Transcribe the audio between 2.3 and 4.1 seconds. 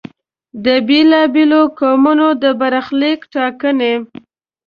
د برخلیک ټاکنې.